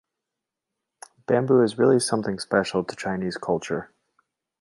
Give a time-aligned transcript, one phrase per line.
[1.27, 3.91] Bamboo is really something special to Chinese culture.